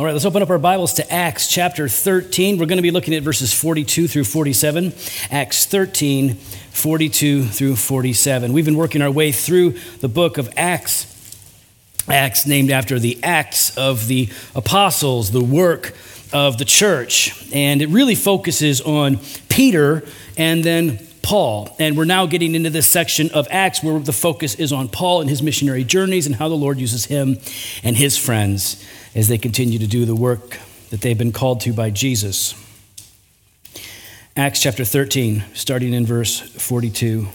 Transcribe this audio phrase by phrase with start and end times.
[0.00, 2.56] All right, let's open up our Bibles to Acts chapter 13.
[2.56, 4.94] We're going to be looking at verses 42 through 47.
[5.30, 8.54] Acts 13, 42 through 47.
[8.54, 11.36] We've been working our way through the book of Acts.
[12.08, 15.94] Acts named after the Acts of the Apostles, the work
[16.32, 17.52] of the church.
[17.52, 19.18] And it really focuses on
[19.50, 20.02] Peter
[20.38, 21.76] and then Paul.
[21.78, 25.20] And we're now getting into this section of Acts where the focus is on Paul
[25.20, 27.36] and his missionary journeys and how the Lord uses him
[27.82, 28.82] and his friends
[29.14, 30.58] as they continue to do the work
[30.90, 32.54] that they've been called to by Jesus.
[34.36, 37.28] Acts chapter 13, starting in verse 42.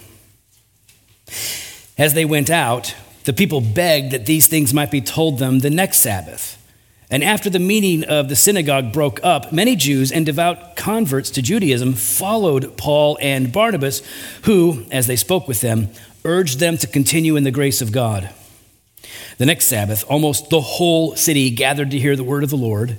[1.98, 5.70] As they went out, the people begged that these things might be told them the
[5.70, 6.62] next Sabbath.
[7.10, 11.42] And after the meeting of the synagogue broke up, many Jews and devout converts to
[11.42, 14.02] Judaism followed Paul and Barnabas,
[14.44, 15.90] who, as they spoke with them,
[16.24, 18.30] urged them to continue in the grace of God.
[19.38, 22.98] The next Sabbath, almost the whole city gathered to hear the word of the Lord.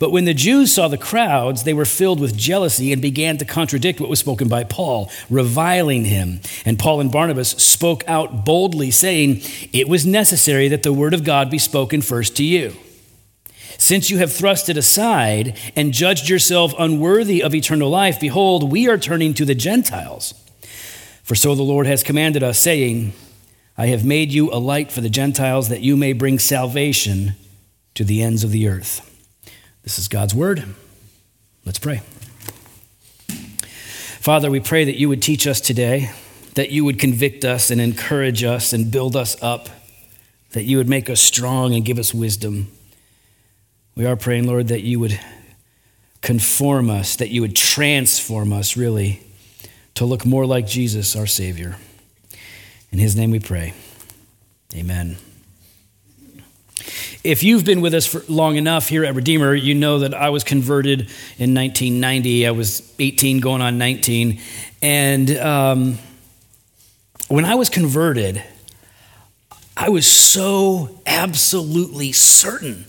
[0.00, 3.44] But when the Jews saw the crowds, they were filled with jealousy and began to
[3.44, 6.40] contradict what was spoken by Paul, reviling him.
[6.64, 9.42] And Paul and Barnabas spoke out boldly, saying,
[9.74, 12.74] It was necessary that the word of God be spoken first to you.
[13.76, 18.88] Since you have thrust it aside and judged yourself unworthy of eternal life, behold, we
[18.88, 20.32] are turning to the Gentiles.
[21.22, 23.12] For so the Lord has commanded us, saying,
[23.80, 27.32] I have made you a light for the Gentiles that you may bring salvation
[27.94, 29.00] to the ends of the earth.
[29.84, 30.62] This is God's word.
[31.64, 32.02] Let's pray.
[34.20, 36.10] Father, we pray that you would teach us today,
[36.56, 39.70] that you would convict us and encourage us and build us up,
[40.50, 42.70] that you would make us strong and give us wisdom.
[43.96, 45.18] We are praying, Lord, that you would
[46.20, 49.22] conform us, that you would transform us, really,
[49.94, 51.78] to look more like Jesus, our Savior.
[52.92, 53.72] In his name we pray.
[54.74, 55.16] Amen.
[57.22, 60.30] If you've been with us for long enough here at Redeemer, you know that I
[60.30, 61.00] was converted
[61.38, 62.46] in 1990.
[62.46, 64.40] I was 18 going on 19.
[64.82, 65.98] And um,
[67.28, 68.42] when I was converted,
[69.76, 72.86] I was so absolutely certain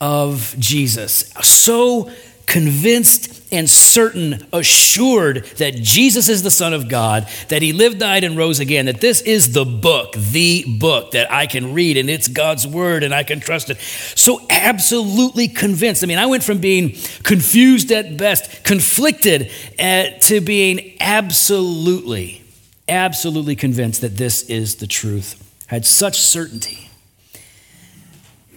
[0.00, 2.10] of Jesus, so
[2.46, 8.24] convinced and certain, assured that Jesus is the Son of God, that He lived, died,
[8.24, 12.08] and rose again, that this is the book, the book that I can read and
[12.08, 13.78] it's God's Word and I can trust it.
[13.78, 16.02] So absolutely convinced.
[16.02, 22.42] I mean, I went from being confused at best, conflicted, at, to being absolutely,
[22.88, 25.38] absolutely convinced that this is the truth.
[25.70, 26.81] I had such certainty.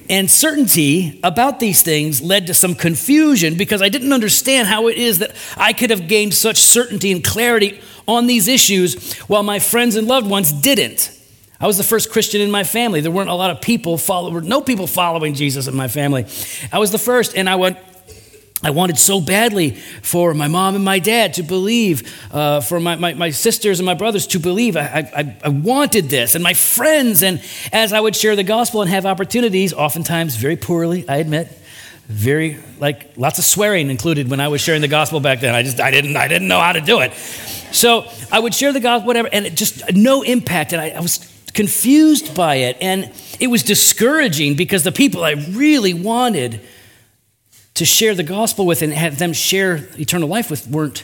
[0.10, 4.98] And certainty about these things led to some confusion because I didn't understand how it
[4.98, 9.60] is that I could have gained such certainty and clarity on these issues while my
[9.60, 11.12] friends and loved ones didn't.
[11.60, 13.02] I was the first Christian in my family.
[13.02, 16.26] There weren't a lot of people follow, no people following Jesus in my family.
[16.72, 17.78] I was the first, and I went,
[18.66, 22.96] I wanted so badly for my mom and my dad to believe, uh, for my,
[22.96, 24.76] my, my, sisters and my brothers to believe.
[24.76, 27.22] I, I, I wanted this, and my friends.
[27.22, 31.48] And as I would share the gospel and have opportunities, oftentimes very poorly, I admit,
[32.08, 35.54] very like lots of swearing included when I was sharing the gospel back then.
[35.54, 37.14] I just I didn't I didn't know how to do it.
[37.72, 40.74] So I would share the gospel, whatever, and it just no impact.
[40.74, 41.20] And I, I was
[41.54, 46.62] confused by it, and it was discouraging because the people I really wanted
[47.76, 51.04] to share the gospel with and have them share eternal life with weren't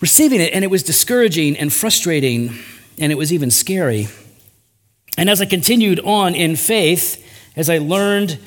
[0.00, 0.52] receiving it.
[0.52, 2.58] And it was discouraging and frustrating,
[2.98, 4.08] and it was even scary.
[5.16, 7.24] And as I continued on in faith,
[7.56, 8.38] as I learned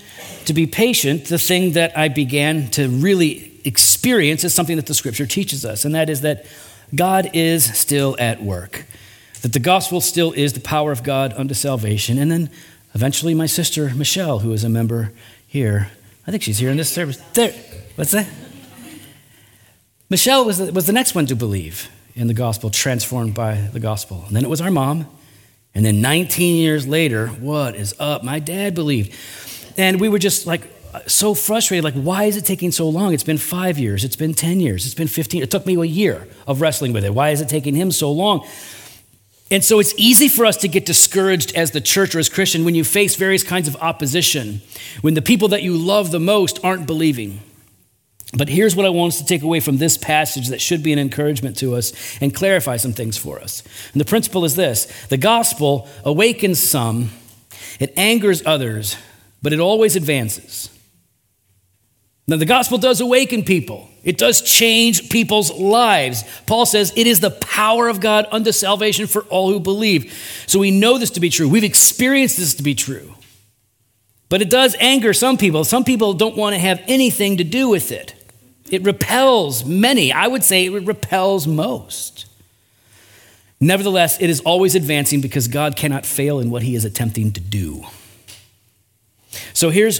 [0.45, 4.94] to be patient, the thing that I began to really experience is something that the
[4.94, 6.45] scripture teaches us, and that is that
[6.94, 8.85] God is still at work,
[9.41, 12.17] that the gospel still is the power of God unto salvation.
[12.17, 12.49] And then
[12.94, 15.11] eventually, my sister Michelle, who is a member
[15.47, 15.91] here,
[16.28, 17.18] I think she's here in this service.
[17.34, 17.53] There.
[17.96, 18.28] What's that?
[20.09, 23.80] Michelle was the, was the next one to believe in the gospel, transformed by the
[23.80, 24.24] gospel.
[24.28, 25.08] And then it was our mom.
[25.74, 28.24] And then 19 years later, what is up?
[28.24, 29.13] My dad believed.
[29.78, 30.62] And we were just like
[31.07, 31.83] so frustrated.
[31.83, 33.13] Like, why is it taking so long?
[33.13, 34.04] It's been five years.
[34.04, 34.86] It's been 10 years.
[34.86, 35.44] It's been 15.
[35.44, 37.13] It took me a year of wrestling with it.
[37.13, 38.48] Why is it taking him so long?
[39.51, 42.65] And so it's easy for us to get discouraged as the church or as Christian
[42.65, 44.62] when you face various kinds of opposition,
[45.01, 47.42] when the people that you love the most aren't believing.
[48.36, 50.92] But here's what I want us to take away from this passage that should be
[50.92, 53.63] an encouragement to us and clarify some things for us.
[53.94, 57.12] And the principle is this the gospel awakens some,
[57.80, 58.97] it angers others,
[59.44, 60.69] but it always advances.
[62.27, 66.24] Now, the gospel does awaken people, it does change people's lives.
[66.46, 70.13] Paul says it is the power of God unto salvation for all who believe.
[70.46, 71.50] So we know this to be true.
[71.50, 73.16] We've experienced this to be true.
[74.30, 75.63] But it does anger some people.
[75.63, 78.13] Some people don't want to have anything to do with it.
[78.69, 80.12] It repels many.
[80.12, 82.28] I would say it repels most.
[83.60, 87.40] Nevertheless, it is always advancing because God cannot fail in what he is attempting to
[87.40, 87.86] do.
[89.54, 90.00] So here's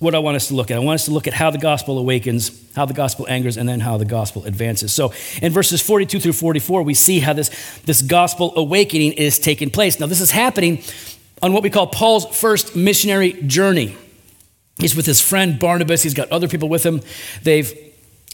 [0.00, 0.76] what I want us to look at.
[0.76, 3.68] I want us to look at how the gospel awakens, how the gospel angers, and
[3.68, 4.92] then how the gospel advances.
[4.92, 5.12] So
[5.42, 7.50] in verses 42 through 44, we see how this,
[7.84, 10.00] this gospel awakening is taking place.
[10.00, 10.82] Now, this is happening
[11.42, 13.94] on what we call Paul's first missionary journey.
[14.78, 17.02] He's with his friend Barnabas, he's got other people with him.
[17.42, 17.72] They've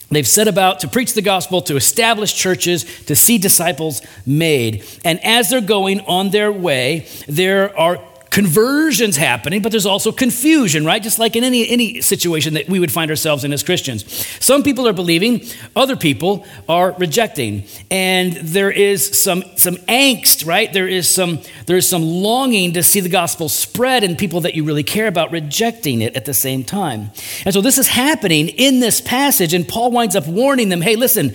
[0.08, 4.84] They've set about to preach the gospel, to establish churches, to see disciples made.
[5.04, 7.98] And as they're going on their way, there are
[8.36, 11.02] conversions happening, but there's also confusion, right?
[11.02, 14.04] Just like in any, any situation that we would find ourselves in as Christians.
[14.44, 15.40] Some people are believing,
[15.74, 17.64] other people are rejecting.
[17.90, 20.70] And there is some, some angst, right?
[20.70, 24.54] There is some, there is some longing to see the gospel spread and people that
[24.54, 27.12] you really care about rejecting it at the same time.
[27.46, 30.96] And so this is happening in this passage, and Paul winds up warning them hey,
[30.96, 31.34] listen,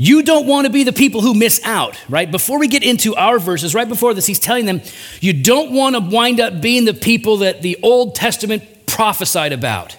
[0.00, 2.30] you don't want to be the people who miss out, right?
[2.30, 4.80] Before we get into our verses, right before this, he's telling them,
[5.20, 9.98] you don't want to wind up being the people that the Old Testament prophesied about.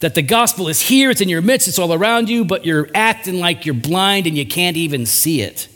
[0.00, 2.88] That the gospel is here, it's in your midst, it's all around you, but you're
[2.92, 5.68] acting like you're blind and you can't even see it.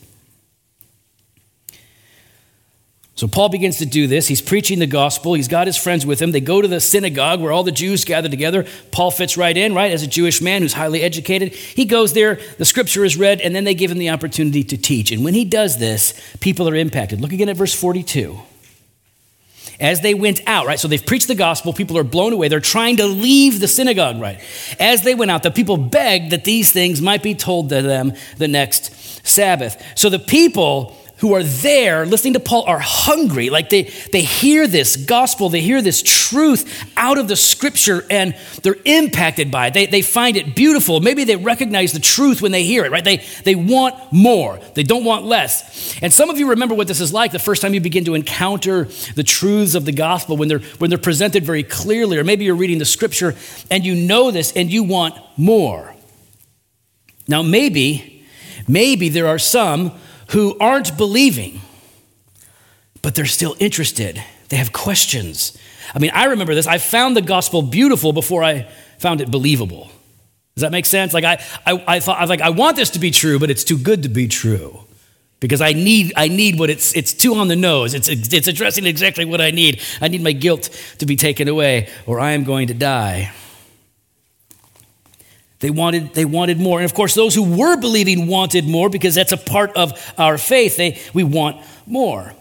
[3.16, 4.26] So Paul begins to do this.
[4.26, 5.34] He's preaching the gospel.
[5.34, 6.32] He's got his friends with him.
[6.32, 8.66] They go to the synagogue where all the Jews gather together.
[8.90, 9.92] Paul fits right in, right?
[9.92, 11.54] As a Jewish man who's highly educated.
[11.54, 14.76] He goes there, the scripture is read, and then they give him the opportunity to
[14.76, 15.12] teach.
[15.12, 17.20] And when he does this, people are impacted.
[17.20, 18.36] Look again at verse 42.
[19.78, 20.78] As they went out, right?
[20.78, 22.48] So they've preached the gospel, people are blown away.
[22.48, 24.40] They're trying to leave the synagogue, right?
[24.80, 28.12] As they went out, the people begged that these things might be told to them
[28.38, 28.92] the next
[29.26, 29.80] Sabbath.
[29.96, 33.48] So the people who are there listening to Paul are hungry.
[33.48, 38.36] Like they, they hear this gospel, they hear this truth out of the scripture, and
[38.60, 39.72] they're impacted by it.
[39.72, 41.00] They, they find it beautiful.
[41.00, 43.02] Maybe they recognize the truth when they hear it, right?
[43.02, 45.98] They, they want more, they don't want less.
[46.02, 48.14] And some of you remember what this is like the first time you begin to
[48.14, 48.84] encounter
[49.14, 52.54] the truths of the gospel when they're, when they're presented very clearly, or maybe you're
[52.54, 53.34] reading the scripture
[53.70, 55.94] and you know this and you want more.
[57.26, 58.26] Now, maybe,
[58.68, 59.98] maybe there are some
[60.30, 61.60] who aren't believing,
[63.02, 64.22] but they're still interested.
[64.48, 65.56] They have questions.
[65.94, 66.66] I mean, I remember this.
[66.66, 68.68] I found the gospel beautiful before I
[68.98, 69.90] found it believable.
[70.54, 71.12] Does that make sense?
[71.12, 73.50] Like I, I, I thought I was like, I want this to be true, but
[73.50, 74.80] it's too good to be true.
[75.40, 77.92] Because I need, I need what it's, it's too on the nose.
[77.92, 79.82] It's, it's addressing exactly what I need.
[80.00, 80.70] I need my guilt
[81.00, 83.30] to be taken away, or I am going to die.
[85.64, 86.78] They wanted, they wanted more.
[86.78, 90.36] And of course, those who were believing wanted more because that's a part of our
[90.36, 90.76] faith.
[90.76, 92.34] They, we want more.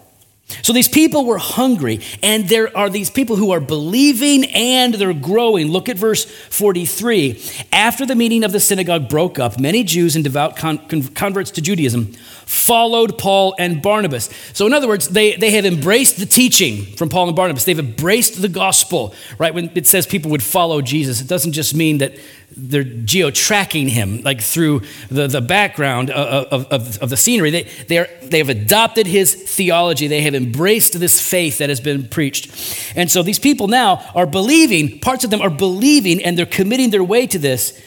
[0.62, 5.14] So these people were hungry, and there are these people who are believing and they're
[5.14, 5.68] growing.
[5.68, 7.40] Look at verse 43.
[7.72, 11.62] After the meeting of the synagogue broke up, many Jews and devout con- converts to
[11.62, 12.12] Judaism
[12.46, 14.28] followed Paul and Barnabas.
[14.52, 17.64] So, in other words, they, they have embraced the teaching from Paul and Barnabas.
[17.64, 19.54] They've embraced the gospel, right?
[19.54, 22.12] When it says people would follow Jesus, it doesn't just mean that
[22.56, 27.50] they're geo-tracking him like through the, the background of, of, of the scenery.
[27.50, 30.06] They, they, are, they have adopted his theology.
[30.06, 32.92] They have embraced this faith that has been preached.
[32.96, 36.90] And so these people now are believing parts of them are believing and they're committing
[36.90, 37.80] their way to this.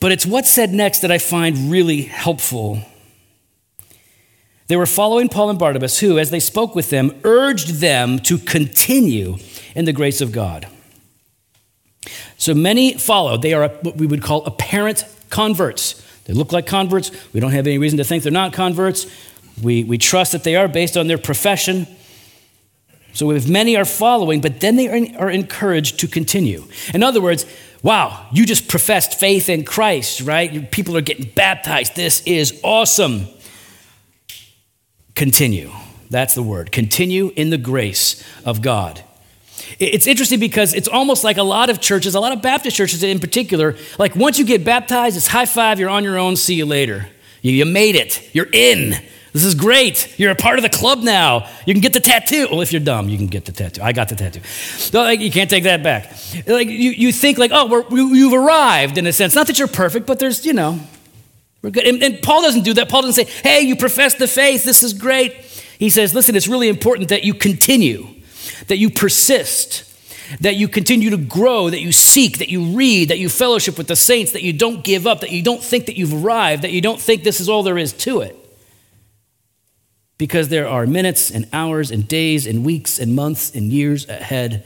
[0.00, 2.80] But it's what's said next that i find really helpful.
[4.68, 8.38] They were following paul and barnabas who as they spoke with them urged them to
[8.38, 9.36] continue
[9.74, 10.66] in the grace of god
[12.38, 13.36] so many follow.
[13.36, 16.02] They are what we would call apparent converts.
[16.24, 17.10] They look like converts.
[17.32, 19.06] We don't have any reason to think they're not converts.
[19.62, 21.86] We, we trust that they are based on their profession.
[23.12, 26.64] So if many are following, but then they are, are encouraged to continue.
[26.92, 27.46] In other words,
[27.82, 30.70] wow, you just professed faith in Christ, right?
[30.70, 31.96] People are getting baptized.
[31.96, 33.28] This is awesome.
[35.14, 35.70] Continue.
[36.10, 36.72] That's the word.
[36.72, 39.02] Continue in the grace of God.
[39.78, 43.02] It's interesting because it's almost like a lot of churches, a lot of Baptist churches
[43.02, 46.54] in particular, like once you get baptized, it's high five, you're on your own, see
[46.54, 47.08] you later.
[47.42, 48.94] You, you made it, you're in.
[49.32, 50.18] This is great.
[50.18, 51.46] You're a part of the club now.
[51.66, 52.48] You can get the tattoo.
[52.50, 53.82] Well, if you're dumb, you can get the tattoo.
[53.82, 54.40] I got the tattoo.
[54.96, 56.10] Like, you can't take that back.
[56.46, 59.34] Like you, you think like, oh, we, you've arrived in a sense.
[59.34, 60.80] Not that you're perfect, but there's, you know,
[61.60, 61.86] we're good.
[61.86, 62.88] And, and Paul doesn't do that.
[62.88, 64.64] Paul doesn't say, hey, you profess the faith.
[64.64, 65.34] This is great.
[65.78, 68.06] He says, listen, it's really important that you continue
[68.68, 69.84] that you persist,
[70.40, 73.86] that you continue to grow, that you seek, that you read, that you fellowship with
[73.86, 76.72] the saints, that you don't give up, that you don't think that you've arrived, that
[76.72, 78.36] you don't think this is all there is to it.
[80.18, 84.64] because there are minutes and hours and days and weeks and months and years ahead.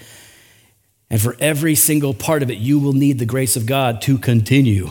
[1.10, 4.16] And for every single part of it, you will need the grace of God to
[4.16, 4.90] continue.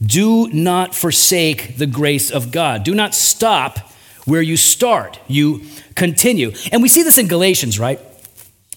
[0.00, 2.84] Do not forsake the grace of God.
[2.84, 3.91] Do not stop
[4.24, 5.18] where you start.
[5.26, 5.62] You
[5.94, 6.52] continue.
[6.70, 8.00] And we see this in Galatians, right?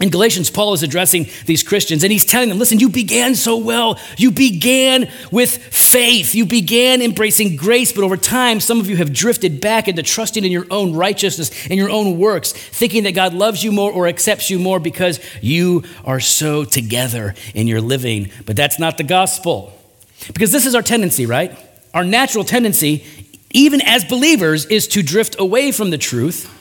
[0.01, 3.55] In Galatians, Paul is addressing these Christians and he's telling them, listen, you began so
[3.55, 3.97] well.
[4.17, 6.35] You began with faith.
[6.35, 10.43] You began embracing grace, but over time, some of you have drifted back into trusting
[10.43, 14.07] in your own righteousness and your own works, thinking that God loves you more or
[14.07, 18.31] accepts you more because you are so together in your living.
[18.45, 19.71] But that's not the gospel.
[20.33, 21.57] Because this is our tendency, right?
[21.93, 23.05] Our natural tendency,
[23.55, 26.51] even as believers, is to drift away from the truth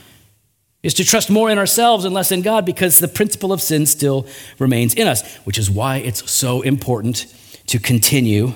[0.85, 3.87] is to trust more in ourselves and less in God because the principle of sin
[3.87, 4.27] still
[4.59, 7.27] remains in us, which is why it's so important
[7.67, 8.53] to continue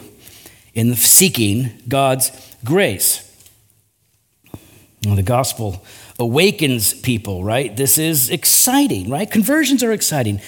[0.74, 2.30] in seeking God's
[2.64, 3.24] grace.
[5.04, 5.84] Well, the gospel
[6.18, 7.74] awakens people, right?
[7.74, 9.28] This is exciting, right?
[9.28, 10.40] Conversions are exciting.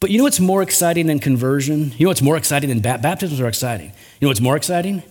[0.00, 1.92] But you know what's more exciting than conversion?
[1.96, 3.86] You know what's more exciting than ba- baptisms are exciting?
[3.86, 5.02] You know what's more exciting?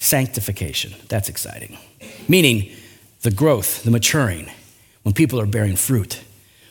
[0.00, 0.94] Sanctification.
[1.08, 1.78] That's exciting.
[2.28, 2.72] Meaning
[3.22, 4.50] the growth, the maturing
[5.02, 6.22] when people are bearing fruit,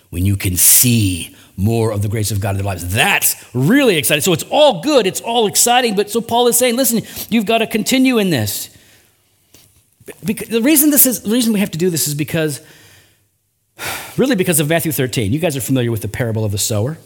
[0.09, 2.93] when you can see more of the grace of God in their lives.
[2.93, 4.21] That's really exciting.
[4.21, 7.59] So it's all good, it's all exciting, but so Paul is saying, listen, you've got
[7.59, 8.75] to continue in this.
[10.24, 12.62] Because the reason this is the reason we have to do this is because
[14.17, 15.31] really because of Matthew 13.
[15.31, 16.98] You guys are familiar with the parable of the sower.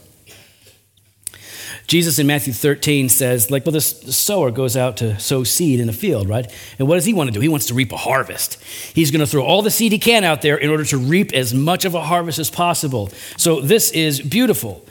[1.87, 5.89] Jesus in Matthew 13 says, like, well, this sower goes out to sow seed in
[5.89, 6.49] a field, right?
[6.79, 7.39] And what does he want to do?
[7.39, 8.61] He wants to reap a harvest.
[8.93, 11.33] He's going to throw all the seed he can out there in order to reap
[11.33, 13.09] as much of a harvest as possible.
[13.37, 14.85] So this is beautiful.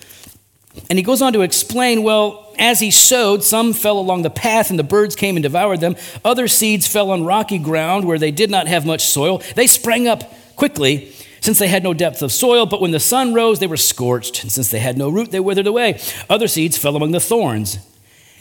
[0.88, 4.70] And he goes on to explain, well, as he sowed, some fell along the path
[4.70, 5.96] and the birds came and devoured them.
[6.24, 9.42] Other seeds fell on rocky ground where they did not have much soil.
[9.54, 13.34] They sprang up quickly since they had no depth of soil, but when the sun
[13.34, 14.44] rose, they were scorched.
[14.44, 16.00] And since they had no root, they withered away.
[16.30, 17.78] Other seeds fell among the thorns,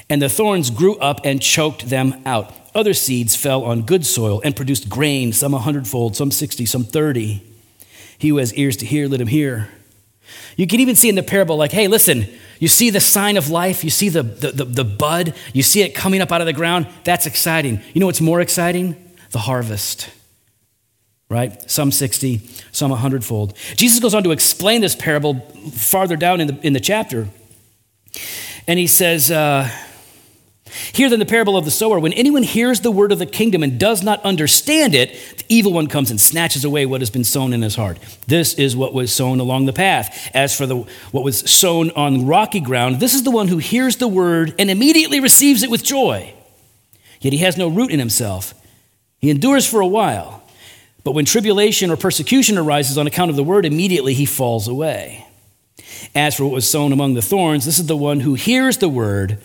[0.08, 2.54] and the thorns grew up and choked them out.
[2.76, 6.84] Other seeds fell on good soil and produced grain, some a hundredfold, some sixty, some
[6.84, 7.44] thirty.
[8.20, 9.70] He who has ears to hear, let him hear.
[10.56, 12.28] You can even see in the parable, like, hey, listen,
[12.60, 15.82] you see the sign of life, you see the, the, the, the, bud, you see
[15.82, 16.88] it coming up out of the ground.
[17.04, 17.82] That's exciting.
[17.94, 18.96] You know what's more exciting?
[19.32, 20.10] The harvest
[21.32, 21.72] right?
[21.72, 22.42] Some 60,
[22.74, 23.56] some 100 fold.
[23.78, 25.40] Jesus goes on to explain this parable
[25.72, 27.30] farther down in the, in the chapter.
[28.68, 29.70] And he says, uh,
[30.94, 32.00] then the parable of the sower.
[32.00, 35.72] When anyone hears the word of the kingdom and does not understand it, the evil
[35.72, 37.98] one comes and snatches away what has been sown in his heart.
[38.28, 40.30] This is what was sown along the path.
[40.34, 43.96] As for the, what was sown on rocky ground, this is the one who hears
[43.96, 46.34] the word and immediately receives it with joy.
[47.22, 48.54] Yet he has no root in himself.
[49.20, 50.41] He endures for a while.
[51.04, 55.26] But when tribulation or persecution arises on account of the word, immediately he falls away.
[56.14, 58.90] As for what was sown among the thorns, this is the one who hears the
[58.90, 59.38] word,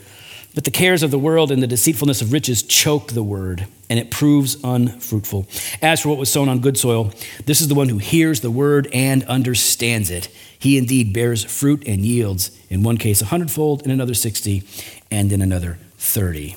[0.55, 3.99] but the cares of the world and the deceitfulness of riches choke the word, and
[3.99, 5.47] it proves unfruitful.
[5.83, 7.13] As for what was sown on good soil,
[7.45, 10.29] this is the one who hears the word and understands it.
[10.59, 14.63] He indeed bears fruit and yields, in one case a hundredfold, in another sixty,
[15.11, 16.57] and in another thirty.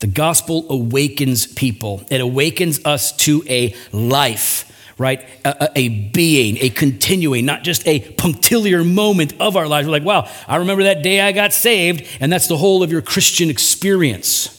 [0.00, 4.64] The gospel awakens people, it awakens us to a life.
[4.96, 5.24] Right?
[5.44, 9.86] A, a, being, a continuing, not just a punctiliar moment of our lives.
[9.86, 12.90] We're like, wow, I remember that day I got saved, and that's the whole of
[12.90, 14.54] your Christian experience.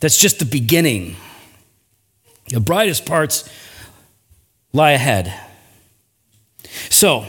[0.00, 1.14] That's just the beginning.
[2.48, 3.48] The brightest parts
[4.72, 5.32] lie ahead.
[6.90, 7.24] So,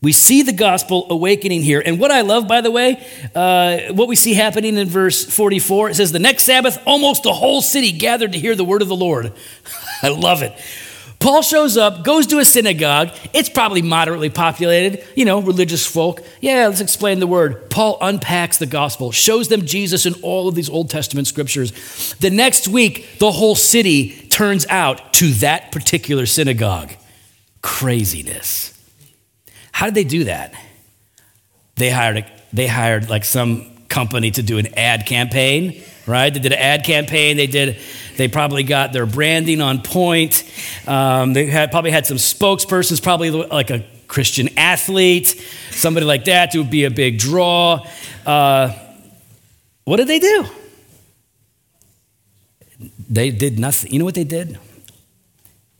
[0.00, 1.82] we see the gospel awakening here.
[1.84, 5.90] And what I love, by the way, uh, what we see happening in verse 44,
[5.90, 8.88] it says, The next Sabbath, almost the whole city gathered to hear the word of
[8.88, 9.32] the Lord.
[10.02, 10.52] I love it.
[11.18, 13.10] Paul shows up, goes to a synagogue.
[13.32, 16.22] It's probably moderately populated, you know, religious folk.
[16.40, 17.68] Yeah, let's explain the word.
[17.68, 22.14] Paul unpacks the gospel, shows them Jesus in all of these Old Testament scriptures.
[22.20, 26.92] The next week, the whole city turns out to that particular synagogue.
[27.62, 28.77] Craziness.
[29.78, 30.52] How did they do that?
[31.76, 36.34] They hired, a, they hired like some company to do an ad campaign, right?
[36.34, 37.36] They did an ad campaign.
[37.36, 37.78] They did,
[38.16, 40.42] they probably got their branding on point.
[40.84, 46.50] Um, they had, probably had some spokespersons, probably like a Christian athlete, somebody like that
[46.50, 47.86] to be a big draw.
[48.26, 48.72] Uh,
[49.84, 50.44] what did they do?
[53.08, 53.92] They did nothing.
[53.92, 54.58] You know what they did?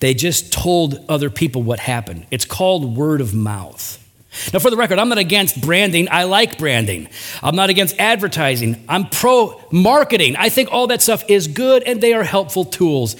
[0.00, 2.26] They just told other people what happened.
[2.31, 4.05] It's called word of mouth.
[4.52, 6.07] Now, for the record, I'm not against branding.
[6.11, 7.09] I like branding.
[7.43, 8.85] I'm not against advertising.
[8.88, 10.37] I'm pro marketing.
[10.37, 13.17] I think all that stuff is good and they are helpful tools.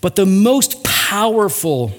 [0.00, 1.92] But the most powerful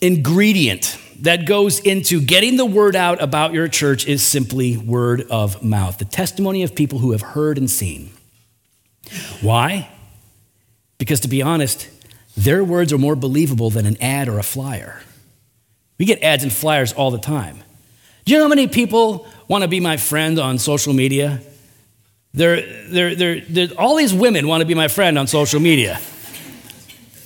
[0.00, 5.62] ingredient that goes into getting the word out about your church is simply word of
[5.62, 8.10] mouth, the testimony of people who have heard and seen.
[9.40, 9.88] Why?
[10.98, 11.88] Because to be honest,
[12.36, 15.02] their words are more believable than an ad or a flyer.
[15.98, 17.62] We get ads and flyers all the time.
[18.24, 21.40] Do you know how many people want to be my friend on social media?
[22.32, 26.00] They're, they're, they're, all these women want to be my friend on social media.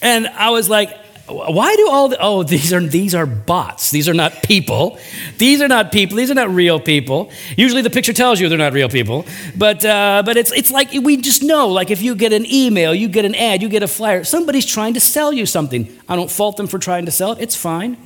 [0.03, 0.95] And I was like,
[1.29, 3.91] why do all the, oh these are these are bots.
[3.91, 4.99] These are not people.
[5.37, 6.17] These are not people.
[6.17, 7.31] These are not real people.
[7.57, 9.27] Usually the picture tells you they're not real people.
[9.57, 12.95] But uh, but it's it's like we just know like if you get an email
[12.95, 15.89] you get an ad you get a flyer somebody's trying to sell you something.
[16.09, 17.39] I don't fault them for trying to sell it.
[17.41, 17.97] It's fine.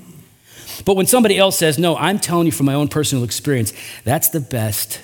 [0.85, 3.73] But when somebody else says no i'm telling you from my own personal experience
[4.05, 5.00] that's the best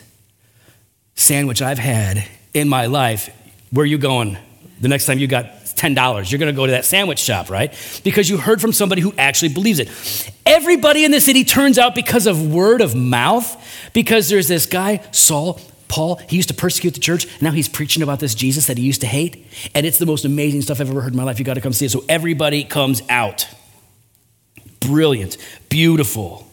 [1.15, 3.31] sandwich i've had in my life.
[3.71, 4.39] Where are you going?
[4.81, 6.31] The next time you got $10.
[6.31, 7.73] You're going to go to that sandwich shop, right?
[8.05, 9.89] Because you heard from somebody who actually believes it.
[10.45, 15.03] Everybody in the city turns out because of word of mouth, because there's this guy,
[15.13, 17.27] Saul, Paul, he used to persecute the church.
[17.41, 19.47] Now he's preaching about this Jesus that he used to hate.
[19.75, 21.39] And it's the most amazing stuff I've ever heard in my life.
[21.39, 21.91] You got to come see it.
[21.91, 23.49] So everybody comes out.
[24.81, 25.37] Brilliant,
[25.69, 26.48] beautiful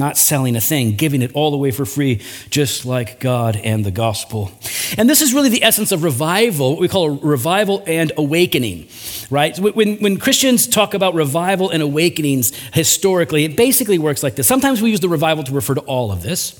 [0.00, 3.92] not selling a thing, giving it all away for free, just like God and the
[3.92, 4.50] gospel.
[4.98, 8.88] And this is really the essence of revival, what we call a revival and awakening,
[9.30, 9.56] right?
[9.56, 14.48] When, when Christians talk about revival and awakenings historically, it basically works like this.
[14.48, 16.58] Sometimes we use the revival to refer to all of this,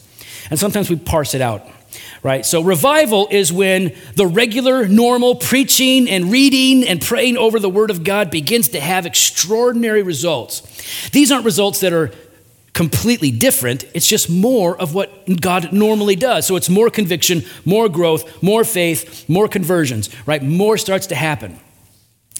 [0.50, 1.66] and sometimes we parse it out
[2.22, 2.44] right?
[2.44, 7.90] So, revival is when the regular, normal preaching and reading and praying over the Word
[7.90, 10.60] of God begins to have extraordinary results.
[11.10, 12.12] These aren't results that are
[12.72, 13.84] completely different.
[13.94, 16.46] It's just more of what God normally does.
[16.46, 20.42] So it's more conviction, more growth, more faith, more conversions, right?
[20.42, 21.58] More starts to happen.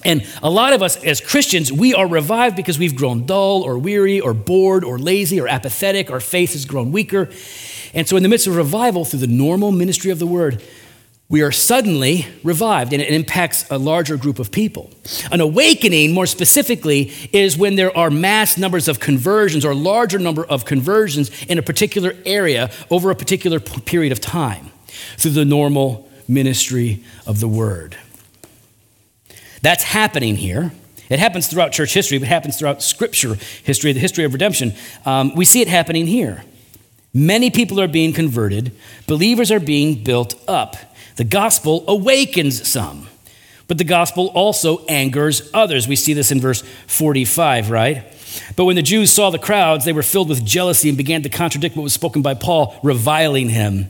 [0.03, 3.79] And a lot of us as Christians, we are revived because we've grown dull or
[3.79, 6.11] weary or bored or lazy or apathetic.
[6.11, 7.29] Our faith has grown weaker.
[7.93, 10.63] And so, in the midst of revival, through the normal ministry of the word,
[11.31, 14.91] we are suddenly revived and it impacts a larger group of people.
[15.31, 20.45] An awakening, more specifically, is when there are mass numbers of conversions or larger number
[20.45, 24.71] of conversions in a particular area over a particular period of time
[25.17, 27.97] through the normal ministry of the word.
[29.63, 30.73] That's happening here.
[31.09, 34.75] It happens throughout church history, but it happens throughout scripture history, the history of redemption.
[35.07, 36.45] Um, we see it happening here.
[37.15, 38.73] Many people are being converted,
[39.07, 40.77] believers are being built up.
[41.21, 43.07] The gospel awakens some,
[43.69, 45.87] but the gospel also angers others.
[45.87, 48.05] We see this in verse 45, right?
[48.57, 51.29] But when the Jews saw the crowds, they were filled with jealousy and began to
[51.29, 53.89] contradict what was spoken by Paul, reviling him.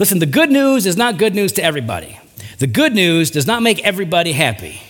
[0.00, 2.18] Listen, the good news is not good news to everybody.
[2.58, 4.82] The good news does not make everybody happy.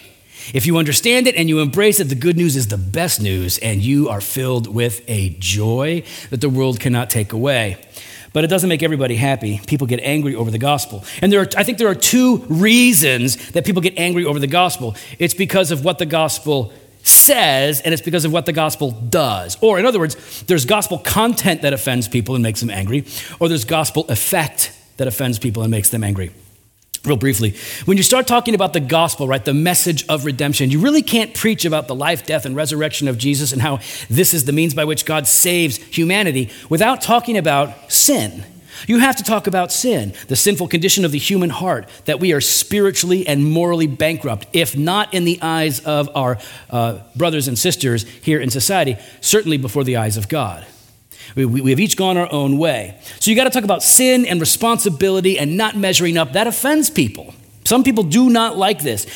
[0.55, 3.59] If you understand it and you embrace it, the good news is the best news,
[3.59, 7.77] and you are filled with a joy that the world cannot take away
[8.35, 9.61] but it doesn't make everybody happy.
[9.67, 11.03] People get angry over the gospel.
[11.23, 14.47] And there are, I think there are two reasons that people get angry over the
[14.47, 16.73] gospel it's because of what the gospel
[17.05, 19.57] says, and it's because of what the gospel does.
[19.61, 23.05] Or, in other words, there's gospel content that offends people and makes them angry,
[23.39, 26.33] or there's gospel effect that offends people and makes them angry.
[27.05, 30.81] Real briefly, when you start talking about the gospel, right, the message of redemption, you
[30.81, 34.47] really can't preach about the life, death, and resurrection of Jesus and how this is
[34.47, 38.45] the means by which God saves humanity without talking about sin.
[38.87, 42.33] You have to talk about sin, the sinful condition of the human heart, that we
[42.33, 46.39] are spiritually and morally bankrupt, if not in the eyes of our
[46.71, 50.67] uh, brothers and sisters here in society, certainly before the eyes of God.
[51.35, 52.99] We, we, have each gone our own way.
[53.21, 56.33] So you got to talk about sin and responsibility and not measuring up.
[56.33, 57.35] That offends people.
[57.65, 59.07] Some people do not like this.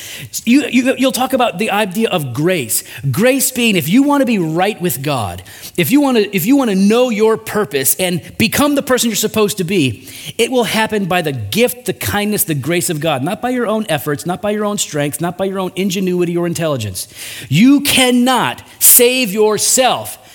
[0.43, 2.83] You, you, you'll talk about the idea of grace.
[3.11, 5.43] Grace being if you want to be right with God,
[5.77, 9.09] if you want to, if you want to know your purpose and become the person
[9.09, 12.99] you're supposed to be, it will happen by the gift, the kindness, the grace of
[12.99, 15.71] God, not by your own efforts, not by your own strength, not by your own
[15.75, 17.07] ingenuity or intelligence.
[17.49, 20.25] You cannot save yourself.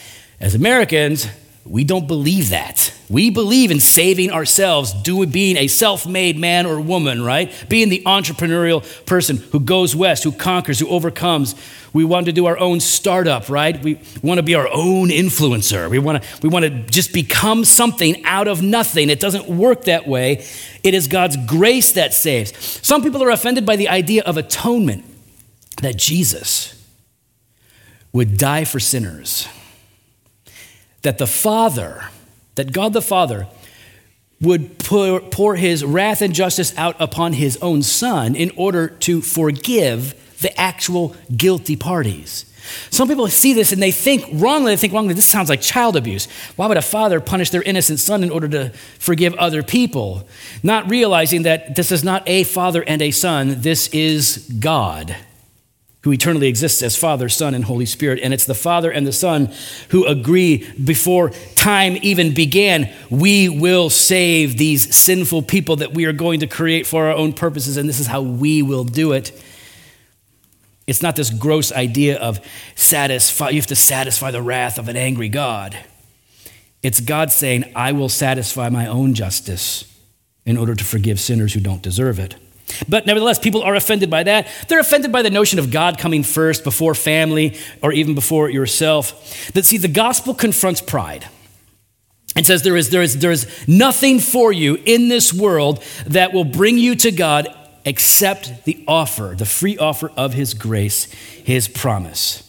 [0.41, 1.27] As Americans,
[1.67, 2.93] we don't believe that.
[3.09, 7.51] We believe in saving ourselves, doing, being a self made man or woman, right?
[7.71, 11.55] Being the entrepreneurial person who goes west, who conquers, who overcomes.
[11.95, 13.83] We want to do our own startup, right?
[13.83, 15.89] We want to be our own influencer.
[15.89, 19.09] We want to, we want to just become something out of nothing.
[19.09, 20.45] It doesn't work that way.
[20.83, 22.53] It is God's grace that saves.
[22.87, 25.05] Some people are offended by the idea of atonement,
[25.81, 26.73] that Jesus
[28.13, 29.49] would die for sinners
[31.05, 32.09] that the Father,
[32.57, 33.47] that God the Father,
[34.41, 39.21] would pour, pour, his wrath and justice out upon his own Son in order to
[39.21, 42.45] forgive the actual guilty parties.
[42.91, 45.97] Some people see this and they think wrongly, they think wrongly, this sounds like child
[45.97, 46.27] abuse.
[46.57, 50.27] Why would a father punish their innocent son in order to forgive other people?
[50.63, 55.15] Not realizing that this is not a father and a son, this is God
[56.05, 58.21] who eternally exists as Father, Son, and Holy Spirit.
[58.23, 59.51] And it's the Father and the Son
[59.89, 66.13] who agree before time even began we will save these sinful people that we are
[66.13, 69.33] going to create for our own purposes, and this is how we will do it.
[70.87, 72.39] It's not this gross idea of
[72.75, 75.75] satisfy, you have to satisfy the wrath of an angry God.
[76.83, 79.91] It's God saying, I will satisfy my own justice
[80.45, 82.37] in order to forgive sinners who don't deserve it.
[82.89, 84.49] But nevertheless, people are offended by that.
[84.69, 89.53] They're offended by the notion of God coming first before family or even before yourself.
[89.53, 91.29] That see, the gospel confronts pride.
[92.37, 96.33] and says there is, there, is, there is nothing for you in this world that
[96.33, 97.49] will bring you to God
[97.85, 101.05] except the offer, the free offer of His grace,
[101.45, 102.41] His promise.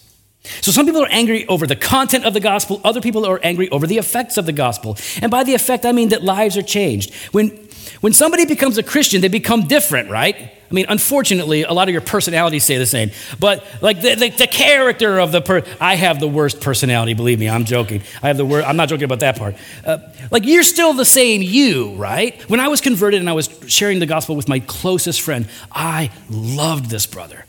[0.61, 3.69] So some people are angry over the content of the gospel, other people are angry
[3.69, 4.97] over the effects of the gospel.
[5.21, 7.13] And by the effect, I mean that lives are changed.
[7.31, 7.64] When,
[8.01, 10.35] when somebody becomes a Christian, they become different, right?
[10.69, 13.11] I mean, unfortunately, a lot of your personalities stay the same.
[13.39, 17.39] But like the, the, the character of the person, I have the worst personality, believe
[17.39, 18.01] me, I'm joking.
[18.23, 19.55] I have the worst, I'm not joking about that part.
[19.85, 19.99] Uh,
[20.31, 22.41] like you're still the same you, right?
[22.49, 26.11] When I was converted and I was sharing the gospel with my closest friend, I
[26.29, 27.45] loved this brother.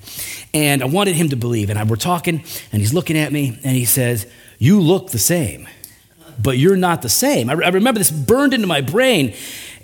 [0.53, 1.71] And I wanted him to believe.
[1.71, 4.27] And I, we're talking, and he's looking at me, and he says,
[4.59, 5.69] You look the same,
[6.43, 7.51] but you're not the same.
[7.51, 9.35] I, I remember this burned into my brain.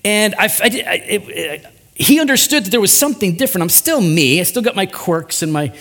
[0.05, 3.63] And I, I, it, it, he understood that there was something different.
[3.63, 4.41] I'm still me.
[4.41, 5.73] I still got my quirks and my,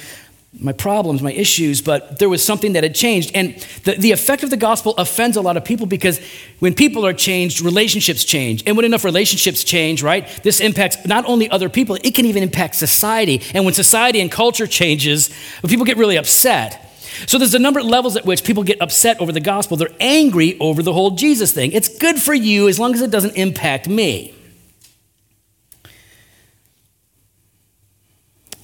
[0.60, 3.32] my problems, my issues, but there was something that had changed.
[3.34, 3.56] And
[3.86, 6.20] the, the effect of the gospel offends a lot of people because
[6.60, 8.64] when people are changed, relationships change.
[8.68, 12.44] And when enough relationships change, right, this impacts not only other people, it can even
[12.44, 13.42] impact society.
[13.54, 15.30] And when society and culture changes,
[15.66, 16.91] people get really upset.
[17.28, 19.78] So there's a number of levels at which people get upset over the gospel.
[19.78, 21.72] They're angry over the whole Jesus thing.
[21.72, 24.34] It's good for you as long as it doesn't impact me.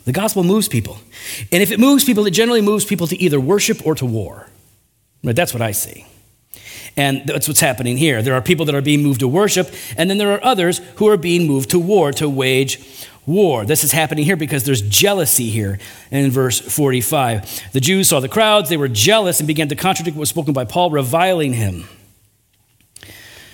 [0.05, 0.99] The gospel moves people.
[1.51, 4.47] And if it moves people, it generally moves people to either worship or to war.
[5.21, 5.35] Right?
[5.35, 6.05] That's what I see.
[6.95, 8.21] And that's what's happening here.
[8.21, 11.09] There are people that are being moved to worship, and then there are others who
[11.09, 12.79] are being moved to war, to wage
[13.27, 13.65] war.
[13.65, 15.77] This is happening here because there's jealousy here
[16.09, 17.71] in verse 45.
[17.73, 20.53] The Jews saw the crowds, they were jealous and began to contradict what was spoken
[20.53, 21.87] by Paul, reviling him.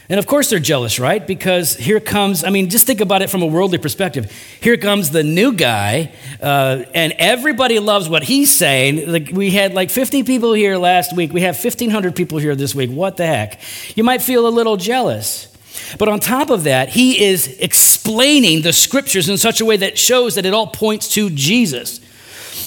[0.09, 1.25] And of course they're jealous, right?
[1.25, 4.31] Because here comes, I mean, just think about it from a worldly perspective.
[4.61, 9.11] Here comes the new guy, uh, and everybody loves what he's saying.
[9.11, 11.31] Like we had like 50 people here last week.
[11.33, 12.91] We have 1,500 people here this week.
[12.91, 13.59] What the heck?
[13.95, 15.52] You might feel a little jealous.
[15.97, 19.97] But on top of that, he is explaining the scriptures in such a way that
[19.97, 21.99] shows that it all points to Jesus.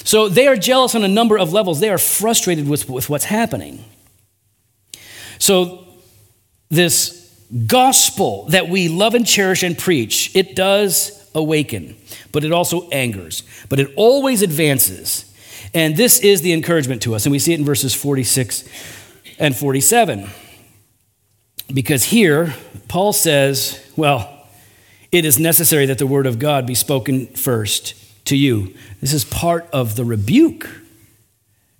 [0.03, 1.79] So they are jealous on a number of levels.
[1.79, 3.83] They are frustrated with, with what's happening.
[5.39, 5.85] So,
[6.69, 7.17] this
[7.65, 11.95] gospel that we love and cherish and preach, it does awaken,
[12.31, 15.23] but it also angers, but it always advances.
[15.73, 17.25] And this is the encouragement to us.
[17.25, 18.67] And we see it in verses 46
[19.39, 20.29] and 47.
[21.73, 22.53] Because here,
[22.87, 24.47] Paul says, well,
[25.11, 27.93] it is necessary that the word of God be spoken first
[28.25, 28.73] to you.
[29.01, 30.69] This is part of the rebuke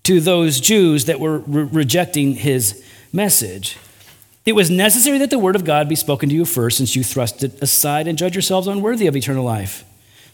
[0.03, 3.77] to those Jews that were re- rejecting his message.
[4.45, 7.03] It was necessary that the word of God be spoken to you first, since you
[7.03, 9.83] thrust it aside and judge yourselves unworthy of eternal life.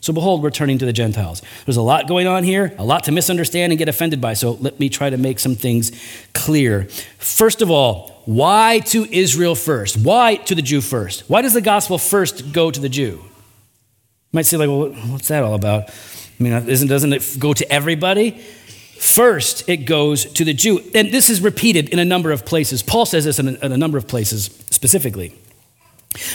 [0.04, 1.42] So behold, we're turning to the Gentiles.
[1.66, 4.34] There's a lot going on here, a lot to misunderstand and get offended by.
[4.34, 5.94] So let me try to make some things
[6.34, 6.90] clear.
[7.20, 9.96] First of all, why to Israel first?
[9.96, 11.30] Why to the Jew first?
[11.30, 13.12] Why does the gospel first go to the Jew?
[13.12, 15.90] You might say, like, well, what's that all about?
[15.90, 18.32] I mean, isn't, doesn't it go to everybody?
[18.32, 20.82] First, it goes to the Jew.
[20.94, 22.84] And this is repeated in a number of places.
[22.84, 25.34] Paul says this in a, in a number of places specifically.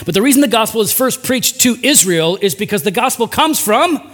[0.05, 3.61] But the reason the gospel is first preached to Israel is because the gospel comes
[3.61, 4.11] from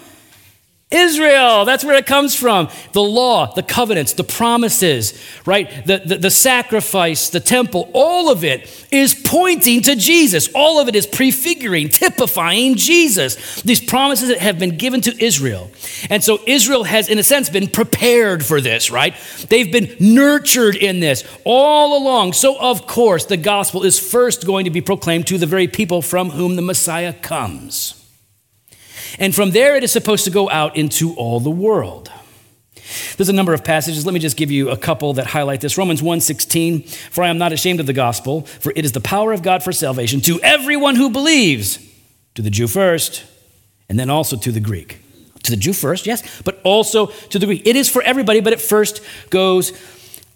[0.94, 2.68] Israel, that's where it comes from.
[2.92, 5.68] The law, the covenants, the promises, right?
[5.87, 10.48] The, the, the, sacrifice, the temple, all of it is pointing to Jesus.
[10.54, 13.62] All of it is prefiguring, typifying Jesus.
[13.62, 15.70] These promises that have been given to Israel.
[16.11, 19.14] And so Israel has, in a sense, been prepared for this, right?
[19.48, 22.35] They've been nurtured in this all along.
[22.35, 26.02] So, of course, the gospel is first going to be proclaimed to the very people
[26.02, 28.04] from whom the Messiah comes.
[29.18, 32.11] And from there, it is supposed to go out into all the world.
[33.16, 34.05] There's a number of passages.
[34.05, 35.79] Let me just give you a couple that highlight this.
[35.79, 39.33] Romans 1:16, "For I am not ashamed of the gospel, for it is the power
[39.33, 41.79] of God for salvation to everyone who believes,
[42.35, 43.22] to the Jew first,
[43.88, 44.98] and then also to the Greek."
[45.44, 47.62] To the Jew first, yes, but also to the Greek.
[47.66, 49.72] It is for everybody, but it first goes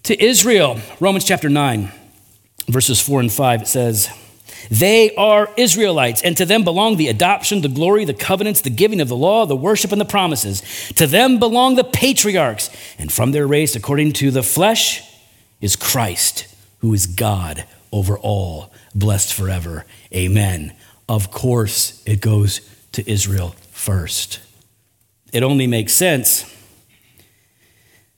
[0.03, 0.79] to Israel.
[0.99, 1.91] Romans chapter 9,
[2.67, 4.09] verses 4 and 5, it says,
[4.69, 9.01] They are Israelites, and to them belong the adoption, the glory, the covenants, the giving
[9.01, 10.61] of the law, the worship, and the promises.
[10.95, 15.03] To them belong the patriarchs, and from their race, according to the flesh,
[15.61, 16.47] is Christ,
[16.79, 19.85] who is God over all, blessed forever.
[20.13, 20.73] Amen.
[21.07, 24.39] Of course, it goes to Israel first.
[25.33, 26.45] It only makes sense.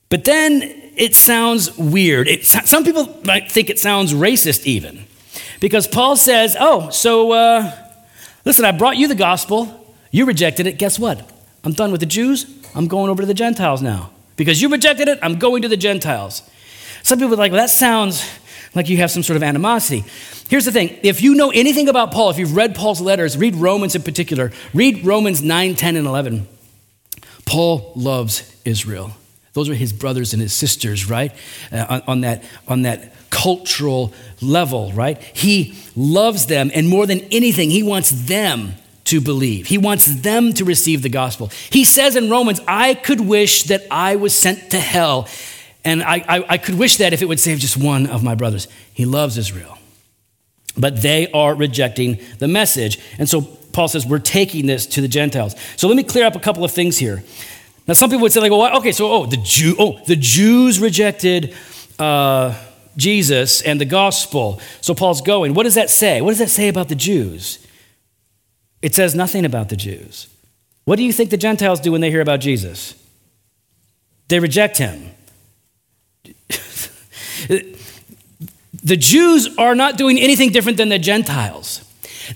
[0.08, 0.62] But then
[0.96, 2.28] it sounds weird.
[2.28, 5.06] It, some people might think it sounds racist, even,
[5.62, 7.72] because Paul says, Oh, so uh,
[8.44, 9.86] listen, I brought you the gospel.
[10.10, 10.76] You rejected it.
[10.76, 11.30] Guess what?
[11.64, 12.46] I'm done with the Jews.
[12.74, 14.10] I'm going over to the Gentiles now.
[14.34, 16.42] Because you rejected it, I'm going to the Gentiles.
[17.04, 18.28] Some people are like, well, that sounds
[18.74, 20.04] like you have some sort of animosity.
[20.48, 23.54] Here's the thing if you know anything about Paul, if you've read Paul's letters, read
[23.54, 26.48] Romans in particular, read Romans 9, 10, and 11.
[27.46, 29.12] Paul loves Israel.
[29.52, 31.32] Those are his brothers and his sisters, right?
[31.70, 35.22] Uh, on, on, that, on that cultural level, right?
[35.22, 38.74] He loves them, and more than anything, he wants them
[39.04, 39.66] to believe.
[39.66, 41.50] He wants them to receive the gospel.
[41.70, 45.28] He says in Romans, I could wish that I was sent to hell
[45.84, 48.34] and I, I, I, could wish that if it would save just one of my
[48.34, 48.68] brothers.
[48.92, 49.78] He loves Israel.
[50.76, 52.98] But they are rejecting the message.
[53.18, 55.56] And so Paul says, we're taking this to the Gentiles.
[55.76, 57.24] So let me clear up a couple of things here.
[57.86, 60.78] Now, some people would say, like, well, okay, so, oh, the, Jew, oh, the Jews
[60.78, 61.54] rejected
[61.98, 62.54] uh,
[62.96, 64.60] Jesus and the gospel.
[64.80, 65.54] So Paul's going.
[65.54, 66.20] What does that say?
[66.20, 67.66] What does that say about the Jews?
[68.82, 70.28] It says nothing about the Jews.
[70.84, 72.94] What do you think the Gentiles do when they hear about Jesus?
[74.28, 75.10] They reject him.
[77.48, 81.84] the Jews are not doing anything different than the Gentiles.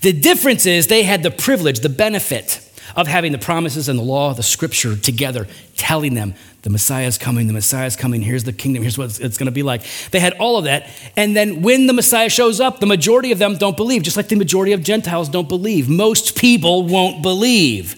[0.01, 2.61] The difference is they had the privilege, the benefit
[2.95, 6.33] of having the promises and the law, the scripture together, telling them
[6.67, 9.45] the Messiah is coming, the Messiah is coming, here's the kingdom, here's what it's going
[9.45, 9.83] to be like.
[10.11, 10.89] They had all of that.
[11.15, 14.27] And then when the Messiah shows up, the majority of them don't believe, just like
[14.27, 15.87] the majority of Gentiles don't believe.
[15.87, 17.95] Most people won't believe.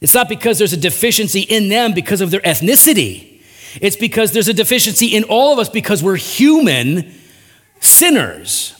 [0.00, 3.42] It's not because there's a deficiency in them because of their ethnicity.
[3.80, 7.12] It's because there's a deficiency in all of us because we're human
[7.80, 8.77] sinners.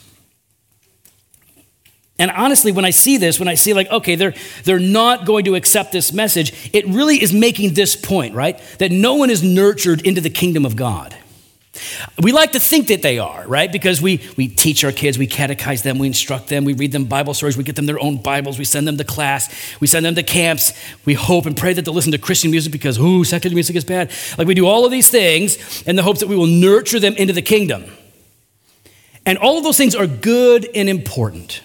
[2.19, 4.33] And honestly, when I see this, when I see like, okay, they're,
[4.65, 8.59] they're not going to accept this message, it really is making this point, right?
[8.77, 11.15] That no one is nurtured into the kingdom of God.
[12.21, 13.71] We like to think that they are, right?
[13.71, 17.05] Because we, we teach our kids, we catechize them, we instruct them, we read them
[17.05, 20.05] Bible stories, we get them their own Bibles, we send them to class, we send
[20.05, 20.73] them to camps,
[21.05, 23.85] we hope and pray that they'll listen to Christian music because, ooh, secular music is
[23.85, 24.11] bad.
[24.37, 27.15] Like we do all of these things in the hopes that we will nurture them
[27.15, 27.85] into the kingdom.
[29.25, 31.61] And all of those things are good and important.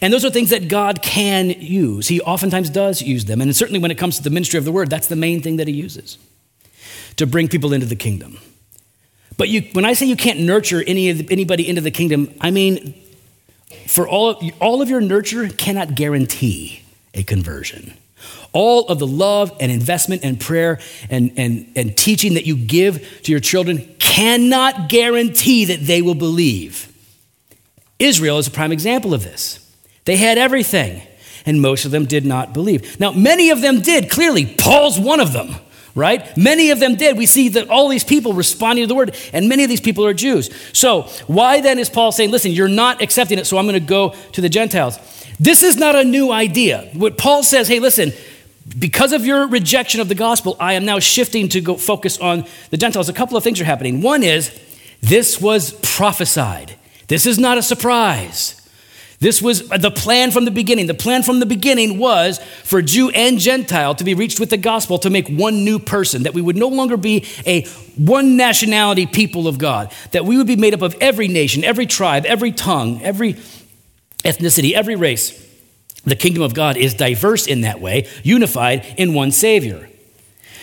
[0.00, 2.08] And those are things that God can use.
[2.08, 3.40] He oftentimes does use them.
[3.40, 5.56] And certainly when it comes to the ministry of the word, that's the main thing
[5.56, 6.18] that he uses
[7.16, 8.38] to bring people into the kingdom.
[9.36, 12.50] But you, when I say you can't nurture any of, anybody into the kingdom, I
[12.50, 12.94] mean,
[13.86, 16.82] for all, all of your nurture cannot guarantee
[17.14, 17.94] a conversion.
[18.52, 23.22] All of the love and investment and prayer and, and, and teaching that you give
[23.22, 26.92] to your children cannot guarantee that they will believe.
[27.98, 29.69] Israel is a prime example of this.
[30.10, 31.02] They had everything,
[31.46, 32.98] and most of them did not believe.
[32.98, 34.44] Now, many of them did, clearly.
[34.44, 35.54] Paul's one of them
[35.94, 36.36] right?
[36.36, 37.18] Many of them did.
[37.18, 40.06] We see that all these people responding to the word, and many of these people
[40.06, 40.48] are Jews.
[40.72, 43.86] So, why then is Paul saying, listen, you're not accepting it, so I'm going to
[43.86, 44.98] go to the Gentiles?
[45.40, 46.88] This is not a new idea.
[46.92, 48.12] What Paul says, hey, listen,
[48.78, 52.46] because of your rejection of the gospel, I am now shifting to go focus on
[52.70, 53.08] the Gentiles.
[53.08, 54.00] A couple of things are happening.
[54.00, 54.56] One is,
[55.00, 56.76] this was prophesied.
[57.08, 58.59] This is not a surprise.
[59.20, 60.86] This was the plan from the beginning.
[60.86, 64.56] The plan from the beginning was for Jew and Gentile to be reached with the
[64.56, 67.64] gospel to make one new person, that we would no longer be a
[67.96, 71.84] one nationality people of God, that we would be made up of every nation, every
[71.84, 73.34] tribe, every tongue, every
[74.24, 75.46] ethnicity, every race.
[76.04, 79.90] The kingdom of God is diverse in that way, unified in one Savior.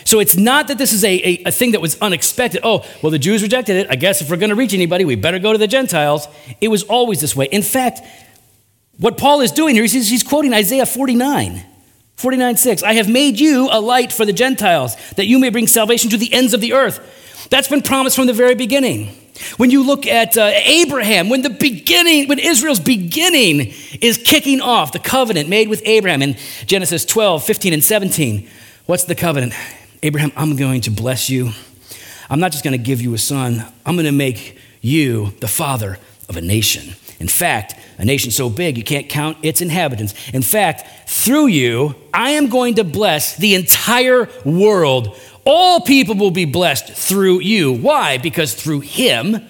[0.04, 2.62] So it's not that this is a, a, a, thing that was unexpected.
[2.64, 3.88] Oh, well, the Jews rejected it.
[3.90, 6.28] I guess if we're going to reach anybody, we better go to the Gentiles.
[6.62, 7.48] It was always this way.
[7.48, 8.00] In fact,
[9.00, 11.64] what Paul is doing here, he's, quoting Isaiah 49.
[12.16, 12.84] 49 6.
[12.84, 16.18] I have made you a light for the Gentiles, that you may bring salvation to
[16.18, 17.48] the ends of the earth.
[17.52, 19.16] That's been promised from the very beginning.
[19.58, 24.92] When you look at uh, Abraham, when the beginning, when Israel's beginning is kicking off,
[24.92, 28.50] the covenant made with Abraham in Genesis 12, 15, and 17.
[28.88, 29.54] What's the covenant?
[30.02, 31.52] Abraham, I'm going to bless you.
[32.32, 35.48] I'm not just going to give you a son, I'm going to make you the
[35.48, 36.96] father of a nation.
[37.20, 40.14] In fact, a nation so big you can't count its inhabitants.
[40.30, 45.18] In fact, through you, I am going to bless the entire world.
[45.46, 47.74] All people will be blessed through you.
[47.74, 48.18] Why?
[48.18, 49.48] Because through him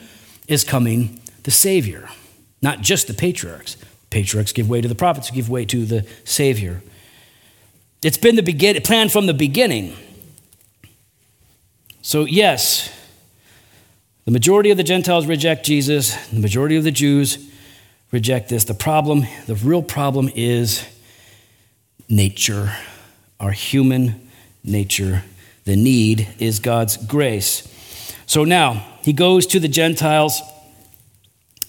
[0.47, 2.09] is coming the Savior,
[2.61, 3.77] not just the patriarchs.
[4.09, 6.81] Patriarchs give way to the prophets, who give way to the Savior.
[8.03, 9.95] It's been the begin- plan from the beginning.
[12.01, 12.93] So, yes,
[14.23, 17.37] the majority of the Gentiles reject Jesus, the majority of the Jews
[18.11, 18.63] reject this.
[18.63, 20.85] The problem, the real problem is
[22.09, 22.73] nature,
[23.39, 24.29] our human
[24.63, 25.23] nature.
[25.65, 27.67] The need is God's grace.
[28.25, 30.41] So now he goes to the Gentiles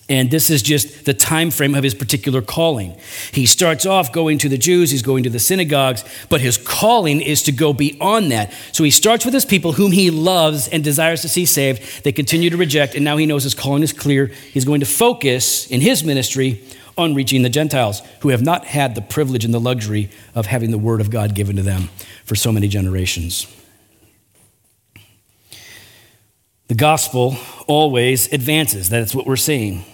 [0.08, 2.96] and this is just the time frame of his particular calling.
[3.32, 7.20] He starts off going to the Jews, he's going to the synagogues, but his calling
[7.20, 8.52] is to go beyond that.
[8.72, 12.04] So he starts with his people whom he loves and desires to see saved.
[12.04, 14.26] They continue to reject, and now he knows his calling is clear.
[14.26, 16.62] He's going to focus in his ministry
[16.96, 20.70] on reaching the Gentiles who have not had the privilege and the luxury of having
[20.70, 21.90] the word of God given to them
[22.24, 23.46] for so many generations.
[26.66, 28.88] The gospel always advances.
[28.88, 29.84] That's what we're seeing.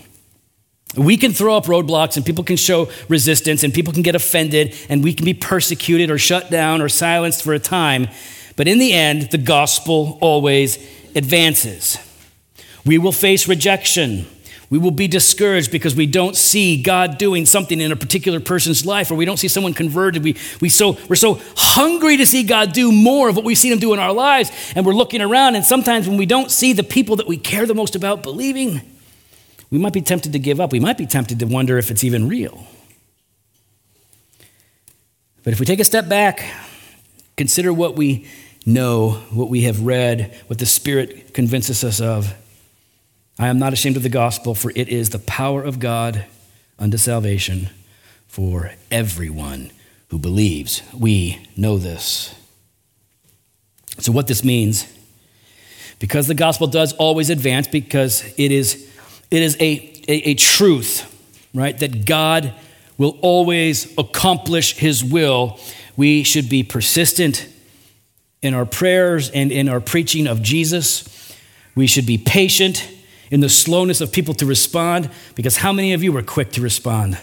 [0.96, 4.74] We can throw up roadblocks and people can show resistance and people can get offended
[4.88, 8.08] and we can be persecuted or shut down or silenced for a time.
[8.56, 10.76] But in the end, the gospel always
[11.16, 11.98] advances.
[12.84, 14.26] We will face rejection.
[14.70, 18.84] We will be discouraged because we don't see God doing something in a particular person's
[18.84, 20.22] life or we don't see someone converted.
[20.22, 23.72] We, we so, we're so hungry to see God do more of what we've seen
[23.72, 24.50] Him do in our lives.
[24.74, 27.66] And we're looking around, and sometimes when we don't see the people that we care
[27.66, 28.80] the most about believing,
[29.70, 30.72] we might be tempted to give up.
[30.72, 32.66] We might be tempted to wonder if it's even real.
[35.42, 36.44] But if we take a step back,
[37.36, 38.26] consider what we
[38.66, 42.34] know, what we have read, what the Spirit convinces us of.
[43.38, 46.24] I am not ashamed of the gospel, for it is the power of God
[46.78, 47.68] unto salvation
[48.26, 49.70] for everyone
[50.08, 50.82] who believes.
[50.92, 52.34] We know this.
[53.98, 54.92] So, what this means,
[55.98, 58.90] because the gospel does always advance, because it is
[59.34, 61.10] it is a, a, a truth,
[61.52, 62.52] right, that God
[62.96, 65.58] will always accomplish his will.
[65.96, 67.48] We should be persistent
[68.42, 71.36] in our prayers and in our preaching of Jesus.
[71.74, 72.88] We should be patient
[73.28, 76.60] in the slowness of people to respond, because how many of you were quick to
[76.60, 77.18] respond?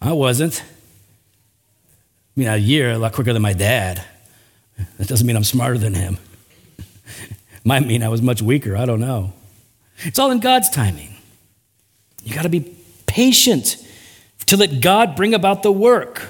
[0.00, 0.60] I wasn't.
[0.60, 4.04] I mean, a year, a lot quicker than my dad.
[4.98, 6.18] That doesn't mean I'm smarter than him.
[7.64, 8.76] Might mean I was much weaker.
[8.76, 9.34] I don't know.
[9.98, 11.11] It's all in God's timing.
[12.24, 13.76] You got to be patient
[14.46, 16.28] to let God bring about the work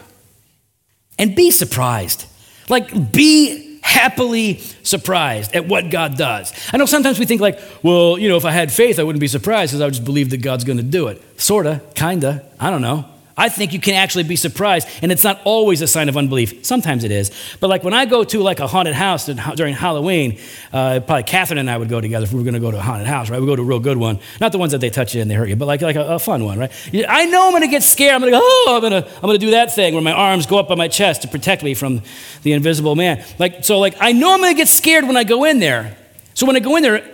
[1.18, 2.26] and be surprised.
[2.68, 6.52] Like, be happily surprised at what God does.
[6.72, 9.20] I know sometimes we think, like, well, you know, if I had faith, I wouldn't
[9.20, 11.20] be surprised because I would just believe that God's going to do it.
[11.40, 13.11] Sorta, kinda, I don't know.
[13.36, 16.64] I think you can actually be surprised, and it's not always a sign of unbelief.
[16.66, 17.30] Sometimes it is.
[17.60, 20.38] But like when I go to like a haunted house during Halloween,
[20.72, 22.78] uh, probably Catherine and I would go together if we were going to go to
[22.78, 23.40] a haunted house, right?
[23.40, 25.30] We go to a real good one, not the ones that they touch you and
[25.30, 26.72] they hurt you, but like like a, a fun one, right?
[27.08, 28.14] I know I'm going to get scared.
[28.14, 30.02] I'm going to go, oh, I'm going to I'm going to do that thing where
[30.02, 32.02] my arms go up on my chest to protect me from
[32.42, 33.24] the invisible man.
[33.38, 35.96] Like so, like I know I'm going to get scared when I go in there.
[36.34, 37.08] So when I go in there,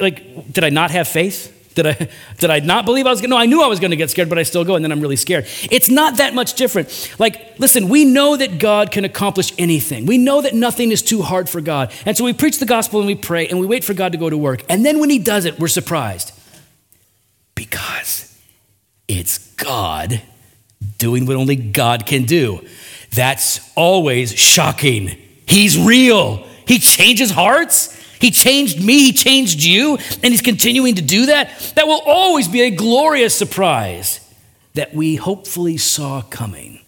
[0.00, 1.61] like, did I not have faith?
[1.74, 2.08] Did I,
[2.38, 3.36] did I not believe I was going to?
[3.36, 4.92] No, I knew I was going to get scared, but I still go, and then
[4.92, 5.46] I'm really scared.
[5.70, 7.14] It's not that much different.
[7.18, 10.06] Like, listen, we know that God can accomplish anything.
[10.06, 11.92] We know that nothing is too hard for God.
[12.04, 14.18] And so we preach the gospel and we pray and we wait for God to
[14.18, 14.64] go to work.
[14.68, 16.32] And then when He does it, we're surprised
[17.54, 18.38] because
[19.08, 20.20] it's God
[20.98, 22.66] doing what only God can do.
[23.14, 25.16] That's always shocking.
[25.46, 27.98] He's real, He changes hearts.
[28.22, 31.50] He changed me, He changed you, and He's continuing to do that.
[31.74, 34.20] That will always be a glorious surprise
[34.74, 36.78] that we hopefully saw coming.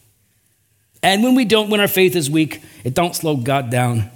[1.03, 4.13] And when we don't, when our faith is weak, it don't slow God down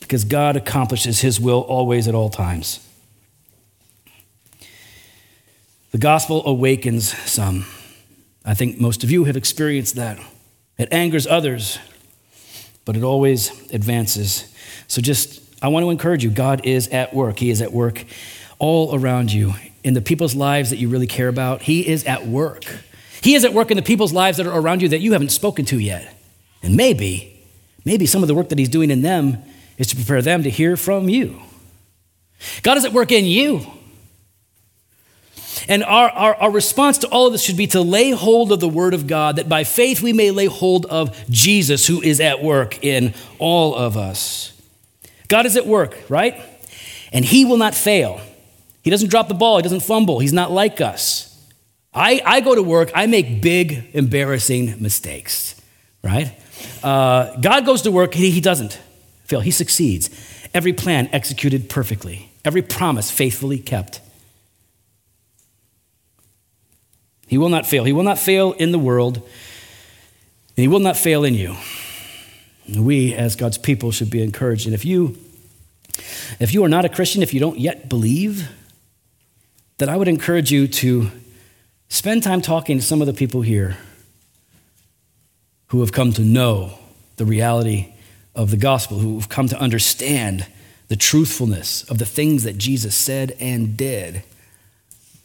[0.00, 2.84] because God accomplishes His will always at all times.
[5.92, 7.66] The gospel awakens some.
[8.44, 10.18] I think most of you have experienced that.
[10.76, 11.78] It angers others,
[12.84, 14.52] but it always advances.
[14.88, 17.38] So just I want to encourage you God is at work.
[17.38, 18.04] He is at work
[18.58, 21.62] all around you in the people's lives that you really care about.
[21.62, 22.64] He is at work.
[23.22, 25.30] He is at work in the people's lives that are around you that you haven't
[25.30, 26.14] spoken to yet.
[26.62, 27.44] And maybe,
[27.84, 29.42] maybe some of the work that He's doing in them
[29.76, 31.40] is to prepare them to hear from you.
[32.62, 33.66] God is at work in you.
[35.68, 38.60] And our, our, our, response to all of this should be to lay hold of
[38.60, 42.20] the Word of God, that by faith we may lay hold of Jesus, who is
[42.20, 44.57] at work in all of us.
[45.28, 46.40] God is at work, right?
[47.12, 48.20] And He will not fail.
[48.82, 50.18] He doesn't drop the ball, He doesn't fumble.
[50.18, 51.28] He's not like us.
[51.92, 55.60] I, I go to work, I make big, embarrassing mistakes,
[56.02, 56.32] right?
[56.82, 58.78] Uh, God goes to work, he, he doesn't
[59.24, 60.10] fail, he succeeds.
[60.54, 64.00] Every plan executed perfectly, every promise faithfully kept.
[67.26, 67.84] He will not fail.
[67.84, 69.24] He will not fail in the world, and
[70.56, 71.56] he will not fail in you.
[72.76, 74.66] We, as God's people, should be encouraged.
[74.66, 75.16] And if you,
[76.38, 78.48] if you are not a Christian, if you don't yet believe,
[79.78, 81.10] then I would encourage you to
[81.88, 83.76] spend time talking to some of the people here
[85.68, 86.78] who have come to know
[87.16, 87.92] the reality
[88.34, 90.46] of the gospel, who have come to understand
[90.88, 94.22] the truthfulness of the things that Jesus said and did.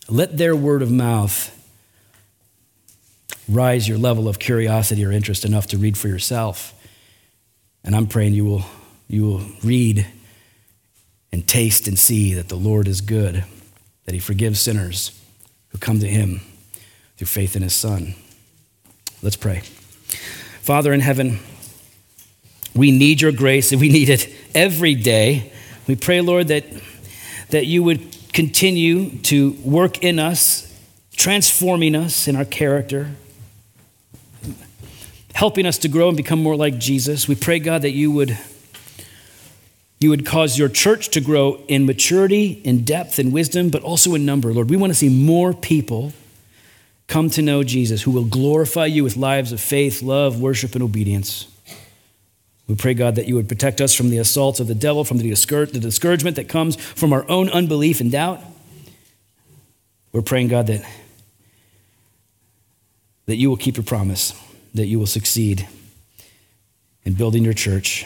[0.09, 1.49] Let their word of mouth
[3.47, 6.73] rise your level of curiosity or interest enough to read for yourself.
[7.83, 8.65] And I'm praying you will,
[9.07, 10.07] you will read
[11.31, 13.43] and taste and see that the Lord is good,
[14.05, 15.19] that He forgives sinners
[15.69, 16.41] who come to Him
[17.17, 18.15] through faith in His Son.
[19.21, 19.61] Let's pray.
[20.61, 21.39] Father in heaven,
[22.75, 25.51] we need your grace and we need it every day.
[25.87, 26.65] We pray, Lord, that,
[27.49, 30.73] that you would continue to work in us,
[31.15, 33.11] transforming us in our character,
[35.33, 37.27] helping us to grow and become more like Jesus.
[37.27, 38.37] We pray, God, that you would,
[39.99, 44.15] you would cause your church to grow in maturity, in depth, in wisdom, but also
[44.15, 44.53] in number.
[44.53, 46.13] Lord, we want to see more people
[47.07, 50.83] come to know Jesus who will glorify you with lives of faith, love, worship, and
[50.83, 51.47] obedience.
[52.67, 55.17] We pray, God, that you would protect us from the assaults of the devil, from
[55.17, 58.39] the, discouragement that comes from our own unbelief and doubt.
[60.13, 60.85] We're praying, God, that,
[63.25, 64.33] that you will keep your promise
[64.73, 65.67] that you will succeed
[67.05, 68.05] in building your church.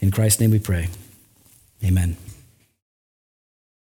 [0.00, 0.88] In Christ's name we pray.
[1.84, 2.16] Amen.